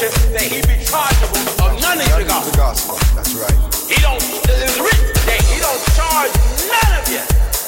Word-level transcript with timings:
permission 0.00 0.32
that 0.32 0.48
he 0.48 0.60
be 0.64 0.76
chargeable 0.80 1.44
of 1.60 1.76
none 1.84 2.00
of 2.00 2.08
None 2.08 2.24
the 2.24 2.32
of 2.32 2.44
the 2.48 2.56
gospel. 2.56 2.96
gospel. 2.96 2.96
That's 3.12 3.36
right. 3.36 3.56
He 3.84 4.00
don't, 4.00 4.16
it's 4.48 4.80
written 4.80 5.12
that 5.28 5.40
he 5.44 5.60
don't 5.60 5.82
charge 5.92 6.32
none 6.72 6.92
of 6.96 7.04
you. 7.12 7.20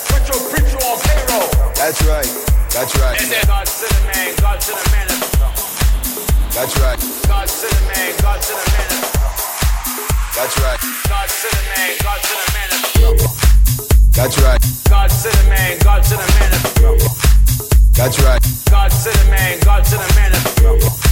Put 0.09 0.23
your 0.33 0.41
preacher 0.49 0.81
on 0.81 0.97
payroll. 1.05 1.49
That's 1.77 2.01
right. 2.09 2.25
That's 2.73 2.93
right. 2.97 3.21
They 3.21 3.29
said 3.29 3.45
God 3.45 3.69
sent 3.69 3.93
a 3.93 4.03
man, 4.17 4.33
God 4.41 4.59
sent 4.65 4.81
a 4.81 4.87
man. 4.97 5.09
That's 6.57 6.75
right. 6.81 6.99
God 7.29 7.49
sent 7.49 7.77
a 7.77 7.85
man, 7.93 8.11
God 8.25 8.41
sent 8.41 8.61
a 8.61 8.69
man. 8.81 8.91
That's 10.33 10.57
right. 10.57 10.81
God 11.13 11.29
sent 11.29 11.53
a 11.53 11.65
man, 11.69 11.91
God 12.01 12.21
sent 12.25 12.41
a 12.41 12.49
man. 12.57 12.71
That's 14.17 14.37
right. 14.41 14.61
God 14.89 15.11
sent 15.13 15.37
a 15.37 15.45
man, 15.53 15.79
God 15.85 16.01
sent 16.01 16.23
a 16.23 16.29
man. 16.41 16.53
That's 17.93 18.17
right. 18.25 18.41
God 18.73 18.89
sent 18.89 19.21
a 19.21 19.25
man, 19.29 19.61
God 19.61 19.85
sent 19.85 20.01
a 20.01 20.15
man. 20.17 21.12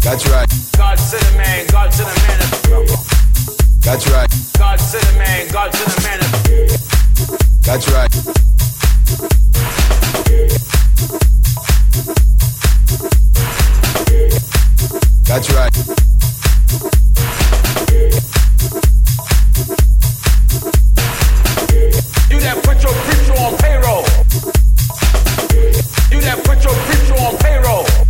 That's 0.00 0.26
right. 0.28 0.48
God 0.76 0.98
sent 0.98 1.22
a 1.22 1.36
man, 1.36 1.66
God 1.66 1.92
sent 1.92 2.08
a 2.08 2.14
man. 2.22 2.38
That's 3.82 4.08
right. 4.10 4.28
God 4.56 4.80
sent 4.80 5.04
a 5.04 5.18
man, 5.18 5.48
God 5.52 5.74
sent 5.74 5.98
a 5.98 6.02
man. 6.02 6.20
That's 7.64 7.88
right. 7.90 8.10
That's 15.24 15.52
right. 15.52 15.76
You 22.30 22.40
that 22.40 22.62
put 22.62 22.82
your 22.82 22.92
preacher 23.04 23.34
on 23.42 23.56
payroll. 23.58 24.04
You 26.10 26.20
that 26.22 26.42
put 26.44 26.64
your 26.64 26.74
preacher 26.74 27.14
on 27.24 27.36
payroll. 27.38 28.07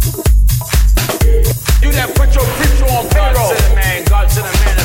You 1.88 1.94
that 1.94 2.14
put 2.14 2.34
your 2.34 2.44
preacher 2.44 2.84
on 2.92 3.08
payroll. 3.08 3.48
God 3.48 3.56
sent 3.56 3.72
a 3.72 3.74
man, 3.74 4.04
God 4.04 4.30
sent 4.30 4.46
a 4.46 4.52
man. 4.60 4.76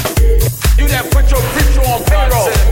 You 0.79 0.87
that 0.87 1.11
put 1.11 1.29
your 1.29 1.41
preacher 1.51 1.83
on 1.91 2.01
payroll. 2.05 2.62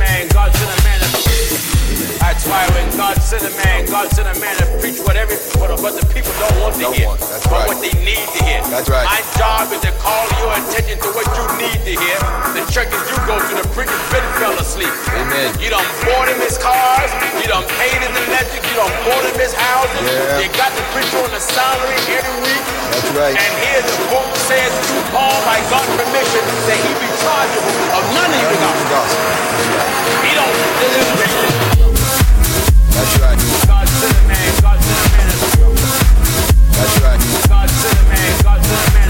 That's 2.42 2.58
why 2.58 2.66
when 2.74 2.90
God 2.98 3.22
sent 3.22 3.46
a 3.46 3.54
man, 3.54 3.86
God 3.86 4.10
sent 4.18 4.26
a 4.26 4.34
man 4.42 4.58
to 4.58 4.66
preach 4.82 4.98
what 5.06 5.14
every 5.14 5.38
what, 5.62 5.70
what 5.78 5.94
the 5.94 6.02
people 6.10 6.34
don't 6.42 6.58
want 6.58 6.74
to 6.74 6.90
Don't 6.90 6.98
hear, 6.98 7.06
want. 7.06 7.22
That's 7.22 7.46
but 7.46 7.54
right. 7.54 7.70
what 7.70 7.78
they 7.86 7.94
need 8.02 8.18
to 8.18 8.40
hear. 8.42 8.66
That's 8.66 8.90
right. 8.90 9.06
My 9.06 9.22
job 9.38 9.70
is 9.70 9.78
to 9.86 9.94
call 10.02 10.26
your 10.42 10.50
attention 10.50 10.98
to 11.06 11.10
what 11.14 11.30
you 11.38 11.46
need 11.62 11.78
to 11.86 11.94
hear. 12.02 12.18
The 12.58 12.66
churches 12.74 12.98
you 13.14 13.18
go 13.30 13.38
to, 13.38 13.52
the 13.62 13.70
preachers 13.78 14.02
been 14.10 14.26
fell 14.42 14.58
asleep. 14.58 14.90
Amen. 15.22 15.54
You 15.62 15.70
done 15.70 15.86
bought 16.02 16.34
him 16.34 16.42
his 16.42 16.58
cars, 16.58 17.14
you 17.38 17.46
done 17.46 17.62
paid 17.78 18.02
his 18.02 18.10
electric, 18.10 18.66
you 18.74 18.74
done 18.74 18.96
bought 19.06 19.22
him 19.22 19.38
his 19.38 19.54
houses. 19.54 20.02
Yeah. 20.02 20.42
You 20.42 20.50
got 20.58 20.74
the 20.74 20.82
preacher 20.98 21.22
on 21.22 21.30
the 21.30 21.44
salary 21.46 21.94
every 22.10 22.38
week. 22.42 22.64
That's 22.90 23.12
right. 23.22 23.38
And 23.38 23.54
here 23.62 23.86
the 23.86 23.98
book 24.10 24.26
says 24.50 24.74
to 24.90 24.98
Paul 25.14 25.38
by 25.46 25.62
God's 25.70 25.94
permission 25.94 26.42
that 26.42 26.80
he 26.90 26.90
be 27.06 27.10
chargeable 27.22 28.02
of 28.02 28.04
none 28.18 28.34
of 28.34 28.42
you 28.42 28.50
None 28.50 28.66
of 28.66 28.78
the 28.82 28.90
gospel. 28.90 29.30
He 30.26 30.34
don't 30.34 30.58
it 30.58 30.90
is 30.90 31.10
written. 31.22 31.51
That's 32.92 33.20
right. 33.20 33.38
God 33.68 33.88
sent 33.88 34.18
a 34.18 34.28
man, 34.28 34.62
God 34.62 34.80
sent 34.84 35.00
a 35.00 35.18
man. 35.18 35.32
That's 36.72 37.02
right. 37.02 37.20
God 37.48 37.70
sent 37.70 38.00
a 38.00 38.04
man, 38.10 38.44
God 38.44 38.66
sent 38.66 38.90
a 38.90 38.94
man. 38.94 39.01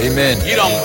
Amen. 0.00 0.38
You 0.46 0.54
done 0.54 0.77